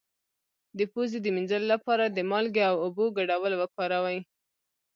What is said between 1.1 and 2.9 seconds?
د مینځلو لپاره د مالګې او